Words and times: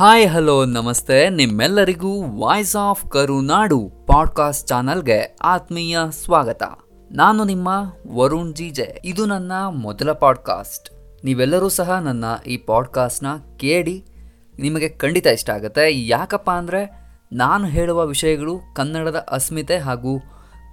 Hi, 0.00 0.28
hello, 0.28 0.64
ನಮಸ್ತೆ. 0.64 1.28
ನಿಮ್ಮೆಲ್ಲರಿಗೂ 1.28 2.38
voice 2.38 2.76
of 2.76 3.10
Karunadu 3.10 3.92
podcast 4.06 4.68
ಚಾನಲ್ಗೆ 4.68 5.36
ಆತ್ಮೀಯ 5.42 5.98
ಸ್ವಾಗತ. 6.10 6.62
ನಾನು 7.12 7.44
ನಿಮ್ಮ 7.44 7.68
ವರುಣ್ 8.08 8.54
ಜೀಜೆ. 8.54 9.02
ಇದು 9.04 9.26
ನನ್ನ 9.26 9.52
ಮೊದಲ 9.70 10.12
ಪಾಡ್ಕಾಸ್ಟ್ 10.12 10.90
ನೀವೆಲ್ಲರೂ 11.24 11.68
ಸಹ 11.68 11.98
ನನ್ನ 11.98 12.24
ಈ 12.46 12.56
ಪಾಡ್ಕಾಸ್ಟ್ನ 12.56 13.26
ಕೇಳಿ 13.56 14.04
ನಿಮಗೆ 14.58 14.88
ಖಂಡಿತ 14.88 15.26
ಇಷ್ಟ 15.26 15.50
ಆಗುತ್ತೆ. 15.50 16.06
ಯಾಕಪ್ಪ 16.06 16.50
ಅಂದರೆ 16.50 17.10
ನಾನು 17.32 17.66
ಹೇಳುವ 17.66 18.06
ವಿಷಯಗಳು 18.06 18.60
ಕನ್ನಡದ 18.76 19.26
ಅಸ್ಮಿತೆ 19.30 19.78
ಹಾಗೂ 19.78 20.22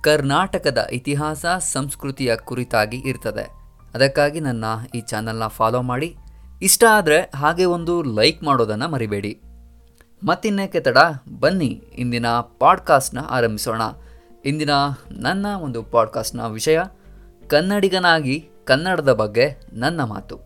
ಕರ್ನಾಟಕದ 0.04 0.88
ಇತಿಹಾಸ, 0.92 1.46
ಸಂಸ್ಕೃತಿಯ 1.60 2.36
ಕುರಿತಾಗಿ 2.36 2.98
ಇರ್ತದೆ. 3.06 3.52
ಅದಕ್ಕಾಗಿ 3.96 4.40
ನನ್ನ 4.40 4.66
ಈ 4.96 5.02
ಚಾನಲ್ನ 5.02 5.48
ಫಾಲೋ 5.48 5.82
ಮಾಡಿ. 5.82 6.18
ಇಷ್ಟ 6.62 6.84
ಆದರೆ 6.92 7.32
ಹಾಗೆ 7.36 7.66
ಒಂದು 7.66 8.04
ಲೈಕ್ 8.04 8.44
ಮಾಡೋದನ್ನು 8.44 8.90
ಮರಿಬೇಡಿ. 8.90 9.42
ಮತ್ತಿನ್ನೇಕೆ 10.24 10.80
ತಡ 10.80 10.98
ಬನ್ನಿ 11.40 11.84
ಇಂದಿನ 11.98 12.26
ಪಾಡ್ಕಾಸ್ಟ್ನ 12.60 13.20
ಆರಂಭಿಸೋಣ. 13.20 13.82
ಇಂದಿನ 14.46 14.70
ನನ್ನ 15.12 15.46
ಒಂದು 15.62 15.84
ಪಾಡ್ಕಾಸ್ಟ್ನ 15.84 16.48
ವಿಷಯ, 16.48 16.80
ಕನ್ನಡಿಗನಾಗಿ 17.48 18.50
ಕನ್ನಡದ 18.66 19.14
ಬಗ್ಗೆ 19.14 19.60
ನನ್ನ 19.74 20.04
ಮಾತು. 20.04 20.40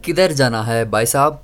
ಕಿದರ್ 0.00 0.32
ಜನ 0.32 0.60
ಹೇ 0.60 0.84
ಬಾಯ್ 0.84 1.06
ಸಾಬ್. 1.06 1.40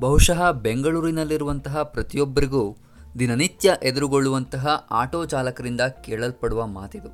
ಬಹುಶಃ 0.00 0.50
ಬೆಂಗಳೂರಿನಲ್ಲಿರುವಂತಹ 0.50 1.82
ಪ್ರತಿಯೊಬ್ಬರಿಗೂ 1.82 2.76
ದಿನನಿತ್ಯ 3.18 3.76
ಎದುರುಗೊಳ್ಳುವಂತಹ 3.82 4.86
ಆಟೋ 4.90 5.26
ಚಾಲಕರಿಂದ 5.26 5.80
ಕೇಳಲ್ಪಡುವ 5.80 6.66
ಮಾತಿದು. 6.66 7.08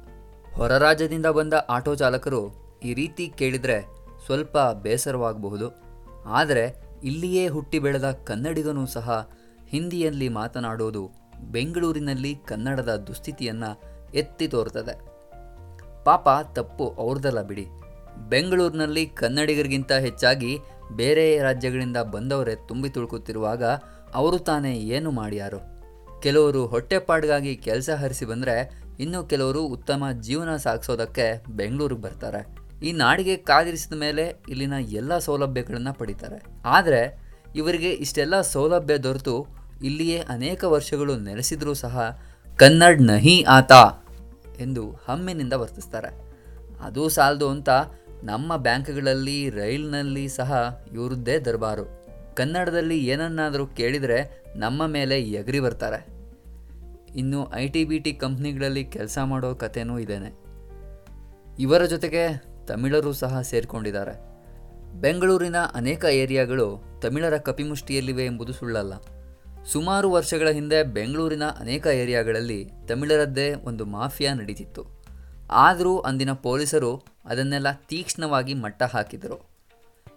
ಹೊರ 0.55 0.79
ರಾಜ್ಯದಿಂದ 0.79 1.27
ಬಂದ 1.27 1.53
ಆಟೋ 1.69 1.95
ಚಾಲಕರು 1.95 2.55
ಈ 2.85 2.95
ರೀತಿ 2.95 3.33
ಕೇಳಿದರೆ 3.39 4.02
ಸ್ವಲ್ಪ 4.27 4.59
ಬೇಸರವಾಗಬಹುದು. 4.83 5.69
ಆದರೆ 6.27 6.77
ಇಲ್ಲಿಯೇ 7.05 7.49
ಹುಟ್ಟಿ 7.49 7.79
ಬೆಳೆದ 7.79 8.11
ಕನ್ನಡಿಗನೂ 8.11 8.87
ಸಹ 8.87 9.31
ಹಿಂದಿಯಲ್ಲಿ 9.69 10.29
ಮಾತನಾಡೋದು 10.29 11.11
ಬೆಂಗಳೂರಿನಲ್ಲಿ 11.51 12.35
ಕನ್ನಡದ 12.35 12.97
ದುಸ್ಥಿತಿಯನ್ನು 13.07 13.81
ಎತ್ತಿ 14.15 14.49
ತೋರ್ತದೆ. 14.49 15.13
ಪಾಪ 16.05 16.29
ತಪ್ಪು 16.53 16.89
ಅವ್ರದ್ದಲ್ಲ 16.89 17.43
ಬಿಡಿ. 17.43 17.67
ಬೆಂಗಳೂರಿನಲ್ಲಿ 18.29 19.07
ಕನ್ನಡಿಗರಿಗಿಂತ 19.07 19.93
ಹೆಚ್ಚಾಗಿ 19.93 20.59
ಬೇರೆ 20.93 21.39
ರಾಜ್ಯಗಳಿಂದ 21.39 21.97
ಬಂದವರೇ 21.97 22.55
ತುಂಬಿ 22.69 22.89
ತುಳುಕುತ್ತಿರುವಾಗ 22.89 23.65
ಅವರು 24.15 24.39
ತಾನೇ 24.39 24.77
ಏನು 24.77 25.11
ಮಾಡ್ಯಾರು? 25.11 25.61
ಕೆಲವರು 26.21 26.67
ಹೊಟ್ಟೆಪಾಡಿಗಾಗಿ 26.67 27.57
ಕೆಲಸ 27.57 27.91
ಹರಿಸಿ 27.91 28.25
ಬಂದರೆ 28.25 28.83
ಇನ್ನು 29.01 29.25
ಕೆಲವರು 29.25 29.61
ಉತ್ತಮ 29.61 30.05
ಜೀವನ 30.21 30.57
ಸಾಗಿಸೋದಕ್ಕೆ 30.57 31.45
ಬೆಂಗಳೂರಿಗೆ 31.49 32.01
ಬರ್ತಾರೆ. 32.01 32.62
ಈ 32.83 32.93
ನಾಡಿಗೆ 32.93 33.37
ಕಾದಿರಿಸಿದ 33.37 33.93
ಮೇಲೆ 33.93 34.43
ಇಲ್ಲಿನ 34.49 34.73
ಎಲ್ಲ 34.73 35.19
ಸೌಲಭ್ಯಗಳನ್ನು 35.19 35.95
ಪಡಿತಾರೆ. 35.95 36.43
ಆದರೆ 36.65 37.21
ಇವರಿಗೆ 37.55 37.91
ಇಷ್ಟೆಲ್ಲ 37.91 38.41
ಸೌಲಭ್ಯ 38.41 38.99
ದೊರೆತು 38.99 39.47
ಇಲ್ಲಿಯೇ 39.83 40.19
ಅನೇಕ 40.19 40.65
ವರ್ಷಗಳು 40.65 41.17
ನೆಲೆಸಿದರೂ 41.17 41.75
ಸಹ 41.75 42.21
ಕನ್ನಡ 42.57 43.01
ನಹಿ 43.01 43.43
ಆತ 43.43 43.73
ಎಂದು 44.61 44.91
ಹಮ್ಮಿನಿಂದ 44.91 45.53
ವರ್ತಿಸ್ತಾರೆ. 45.53 46.11
ಅದು 46.81 47.09
ಸಾಲದು 47.09 47.49
ಅಂತ 47.49 47.69
ನಮ್ಮ 48.25 48.57
ಬ್ಯಾಂಕ್ಗಳಲ್ಲಿ, 48.57 49.51
ರೈಲ್ನಲ್ಲಿ 49.51 50.29
ಸಹ 50.29 50.81
ಇವರದ್ದೇ 50.93 51.39
ದರ್ಬಾರು. 51.39 52.03
ಕನ್ನಡದಲ್ಲಿ 52.35 53.07
ಏನನ್ನಾದರೂ 53.07 53.67
ಕೇಳಿದರೆ 53.67 54.45
ನಮ್ಮ 54.57 54.87
ಮೇಲೆ 54.87 55.23
ಎಗರಿ 55.23 55.61
ಬರ್ತಾರೆ. 55.61 56.07
ಇನ್ನು 57.17 57.53
ಐ 57.55 57.69
ಟಿ 57.69 57.85
ಬಿ 57.85 57.99
ಟಿ 57.99 58.13
ಕಂಪ್ನಿಗಳಲ್ಲಿ 58.13 58.85
ಕೆಲಸ 58.85 59.19
ಮಾಡೋ 59.25 59.55
ಕಥೆನೂ 59.55 59.99
ಇದೇನೆ. 59.99 60.31
ಇವರ 61.59 61.85
ಜೊತೆಗೆ 61.85 62.52
ತಮಿಳರು 62.67 63.13
ಸಹ 63.13 63.41
ಸೇರಿಕೊಂಡಿದ್ದಾರೆ. 63.41 64.33
ಬೆಂಗಳೂರಿನ 65.01 65.57
ಅನೇಕ 65.75 66.05
ಏರಿಯಾಗಳು 66.05 66.85
ತಮಿಳರ 67.03 67.37
ಕಪಿಮುಷ್ಟಿಯಲ್ಲಿವೆ 67.37 68.25
ಎಂಬುದು 68.25 68.53
ಸುಳ್ಳಲ್ಲ. 68.53 68.95
ಸುಮಾರು 69.65 70.11
ವರ್ಷಗಳ 70.11 70.49
ಹಿಂದೆ 70.49 70.83
ಬೆಂಗಳೂರಿನ 70.83 71.43
ಅನೇಕ 71.45 71.87
ಏರಿಯಾಗಳಲ್ಲಿ 71.87 72.71
ತಮಿಳರದ್ದೇ 72.89 73.55
ಒಂದು 73.55 73.85
ಮಾಫಿಯಾ 73.85 74.35
ನಡೀತಿತ್ತು. 74.35 75.03
ಆದರೂ 75.51 75.99
ಅಂದಿನ 75.99 76.33
ಪೊಲೀಸರು 76.33 77.03
ಅದನ್ನೆಲ್ಲ 77.25 77.67
ತೀಕ್ಷ್ಣವಾಗಿ 77.73 78.55
ಮಟ್ಟ 78.55 78.83
ಹಾಕಿದರು. 78.83 79.51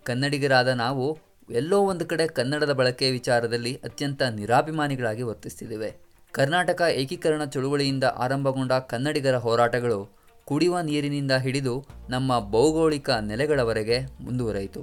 ಕನ್ನಡಿಗರಾದ 0.03 0.67
ನಾವು 0.67 1.17
ಎಲ್ಲೋ 1.49 1.79
ಒಂದು 1.79 2.05
ಕಡೆ 2.05 2.27
ಕನ್ನಡದ 2.27 2.71
ಬಳಕೆ 2.71 3.11
ವಿಚಾರದಲ್ಲಿ 3.11 3.81
ಅತ್ಯಂತ 3.83 4.21
ನಿರಾಭಿಮಾನಿಗಳಾಗಿ 4.21 5.21
ವರ್ತಿಸ್ತಿದ್ದೇವೆ. 5.21 5.95
ಕರ್ನಾಟಕ 6.31 6.81
ಏಕೀಕರಣ 6.81 7.43
ಚಳುವಳಿಯಿಂದ 7.43 8.03
ಆರಂಭಗೊಂಡ 8.03 8.71
ಕನ್ನಡಿಗರ 8.71 9.35
ಹೋರಾಟಗಳು 9.35 10.24
ಕುಡಿಯುವ 10.47 10.79
ನೀರಿನಿಂದ 10.79 11.31
ಹಿಡಿದು 11.31 11.75
ನಮ್ಮ 12.09 12.31
ಭೌಗೋಳಿಕ 12.51 13.09
ನೆಲೆಗಳವರೆಗೆ 13.09 13.97
ಮುಂದುವರೆಯಿತು. 14.21 14.81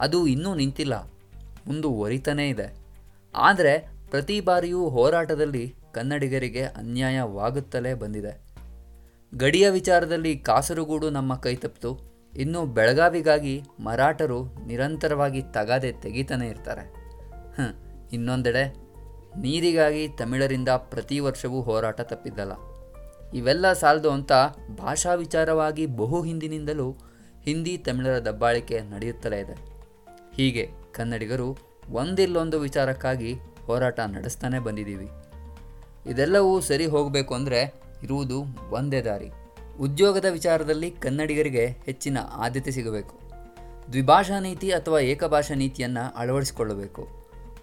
ಅದು 0.00 0.26
ಇನ್ನೂ 0.26 0.54
ನಿಂತಿಲ್ಲ, 0.54 0.94
ಮುಂದುವರಿತಾನೇ 1.66 2.48
ಇದೆ. 2.48 2.68
ಆದರೆ 3.34 3.74
ಪ್ರತಿ 4.10 4.36
ಬಾರಿಯೂ 4.40 4.80
ಹೋರಾಟದಲ್ಲಿ 4.88 5.64
ಕನ್ನಡಿಗರಿಗೆ 5.94 6.62
ಅನ್ಯಾಯವಾಗುತ್ತಲೇ 6.62 7.92
ಬಂದಿದೆ. 7.94 8.32
ಗಡಿಯ 9.32 9.66
ವಿಚಾರದಲ್ಲಿ 9.70 10.32
ಕಾಸರಗೂಡು 10.38 11.10
ನಮ್ಮ 11.10 11.36
ಕೈತಪ್ಪಿತು 11.36 11.92
ಇನ್ನು 12.36 12.60
ಬೆಳಗಾವಿಗಾಗಿ 12.66 13.54
ಮರಾಠರು 13.80 14.40
ನಿರಂತರವಾಗಿ 14.66 15.42
ತಗಾದೆ 15.42 15.92
ತೆಗೀತಾನೆ 15.92 16.46
ಇರ್ತಾರೆ. 16.48 16.84
ಇನ್ನೊಂದೆಡೆ 18.12 18.64
ನೀರಿಗಾಗಿ 19.38 20.04
ತಮಿಳರಿಂದ 20.08 20.68
ಪ್ರತಿ 20.68 21.18
ವರ್ಷವೂ 21.18 21.60
ಹೋರಾಟ 21.60 22.00
ತಪ್ಪಿದ್ದಲ್ಲ. 22.00 22.54
ಇವೆಲ್ಲ 23.34 23.72
ಸಾಲದು 23.72 24.10
ಅಂತ 24.10 24.32
ಭಾಷಾ 24.78 25.14
ವಿಚಾರವಾಗಿ 25.14 25.86
ಬಹು 25.86 26.22
ಹಿಂದಿನಿಂದಲೂ 26.22 26.90
ಹಿಂದಿ 27.42 27.76
ತಮಿಳರ 27.76 28.18
ದಬ್ಬಾಳಿಕೆ 28.18 28.80
ನಡೆಯುತ್ತಲೇ 28.80 29.40
ಇದೆ. 29.40 29.56
ಹೀಗೆ 30.34 30.68
ಕನ್ನಡಿಗರು 30.92 31.58
ಒಂದಿಲ್ಲೊಂದು 31.90 32.60
ವಿಚಾರಕ್ಕಾಗಿ 32.60 33.34
ಹೋರಾಟ 33.66 34.00
ನಡೆಸ್ತಾನೆ 34.00 34.58
ಬಂದಿದ್ದೀವಿ. 34.58 35.08
ಇದೆಲ್ಲವೂ 36.06 36.60
ಸರಿ 36.60 36.86
ಹೋಗಬೇಕು 36.86 37.34
ಅಂದರೆ 37.34 37.74
ಇರುವುದು 38.02 38.44
ಒಂದೇ 38.70 39.00
ದಾರಿ. 39.00 39.30
ಉದ್ಯೋಗದ 39.80 40.24
ವಿಚಾರದಲ್ಲಿ 40.24 40.90
ಕನ್ನಡಿಗರಿಗೆ 40.90 41.66
ಹೆಚ್ಚಿನ 41.66 42.18
ಆದ್ಯತೆ 42.32 42.70
ಸಿಗಬೇಕು. 42.70 43.20
ದ್ವಿಭಾಷಾ 43.92 44.40
ನೀತಿ 44.40 44.70
ಅಥವಾ 44.70 45.00
ಏಕಭಾಷಾ 45.00 45.54
ನೀತಿಯನ್ನು 45.54 46.18
ಅಳವಡಿಸಿಕೊಳ್ಳಬೇಕು. 46.18 47.08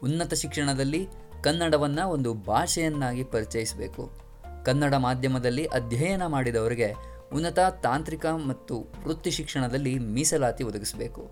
ಉನ್ನತ 0.04 0.34
ಶಿಕ್ಷಣದಲ್ಲಿ 0.34 1.08
ಕನ್ನಡವನ್ನು 1.44 2.10
ಒಂದು 2.10 2.34
ಭಾಷೆಯನ್ನಾಗಿ 2.34 3.24
ಪರಿಚಯಿಸಬೇಕು. 3.24 4.29
ಕನ್ನಡ 4.66 4.96
ಮಾಧ್ಯಮದಲ್ಲಿ 4.96 5.66
ಅಧ್ಯಯನ 5.66 6.26
ಮಾಡಿದವರಿಗೆ 6.26 6.94
ಉನ್ನತ 7.34 7.60
ತಾಂತ್ರಿಕ 7.60 8.26
ಮತ್ತು 8.26 8.86
ವೃತ್ತಿ 9.04 9.32
ಶಿಕ್ಷಣದಲ್ಲಿ 9.32 10.00
ಮೀಸಲಾತಿ 10.00 10.64
ಒದಗಿಸಬೇಕು. 10.64 11.32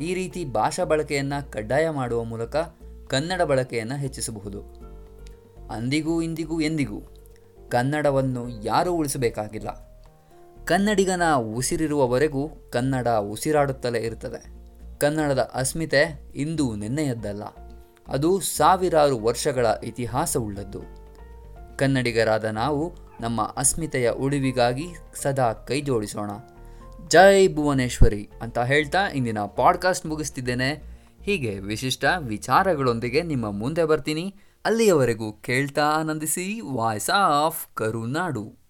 ಈ 0.00 0.14
ರೀತಿ 0.14 0.44
ಭಾಷಾ 0.44 0.84
ಬಳಕೆಯನ್ನು 0.84 1.50
ಕಡ್ಡಾಯ 1.50 1.90
ಮಾಡುವ 1.90 2.24
ಮೂಲಕ 2.24 2.56
ಕನ್ನಡ 3.08 3.42
ಬಳಕೆಯನ್ನು 3.42 3.96
ಹೆಚ್ಚಿಸಬಹುದು. 3.96 4.60
ಅಂದಿಗೂ 5.70 6.22
ಇಂದಿಗೂ 6.22 6.60
ಎಂದಿಗೂ 6.60 7.00
ಕನ್ನಡವನ್ನು 7.68 8.64
ಯಾರೂ 8.64 8.92
ಉಳಿಸಬೇಕಾಗಿಲ್ಲ. 8.92 9.86
ಕನ್ನಡಿಗನ 10.64 11.34
ಉಸಿರಿರುವವರೆಗೂ 11.34 12.50
ಕನ್ನಡ 12.70 13.08
ಉಸಿರಾಡುತ್ತಲೇ 13.08 13.98
ಇರುತ್ತದೆ. 13.98 14.56
ಕನ್ನಡದ 14.98 15.50
ಅಸ್ಮಿತೆ 15.54 16.32
ಇಂದು 16.34 16.76
ನಿನ್ನೆಯದ್ದಲ್ಲ. 16.76 17.42
ಅದು 18.08 18.40
ಸಾವಿರಾರು 18.40 19.18
ವರ್ಷಗಳ 19.18 19.66
ಇತಿಹಾಸವುಳ್ಳದ್ದು. 19.84 21.05
ಕನ್ನಡಿಗರಾದ 21.78 22.44
ನಾವು 22.44 22.96
ನಮ್ಮ 23.20 23.42
ಅಸ್ಮಿತೆಯ 23.56 24.10
ಉಳಿವಿಗಾಗಿ 24.10 24.86
ಸದಾ 25.14 25.52
ಕೈ 25.52 25.80
ಜೋಡಿಸೋಣ. 25.80 26.30
ಜೈ 27.08 27.54
ಭುವನೇಶ್ವರಿ 27.54 28.30
ಅಂತ 28.42 28.58
ಹೇಳ್ತಾ 28.58 29.08
ಇಂದಿನ 29.14 29.38
ಪಾಡ್ಕಾಸ್ಟ್ 29.38 30.06
ಮುಗಿಸ್ತಿದ್ದೇನೆ. 30.06 31.00
ಹೀಗೆ 31.22 31.58
ವಿಶಿಷ್ಟ 31.58 32.04
ವಿಚಾರಗಳೊಂದಿಗೆ 32.18 33.22
ನಿಮ್ಮ 33.22 33.50
ಮುಂದೆ 33.50 33.84
ಬರ್ತೀನಿ. 33.84 34.34
ಅಲ್ಲಿಯವರೆಗೂ 34.64 35.32
ಕೇಳ್ತಾ 35.32 35.82
ಆನಂದಿಸಿ 35.82 36.60
ವಾಯ್ಸ್ 36.60 37.10
ಆಫ್ 37.10 37.66
ಕರುನಾಡು. 37.74 38.65